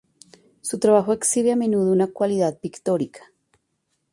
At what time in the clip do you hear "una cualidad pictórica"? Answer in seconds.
1.91-3.31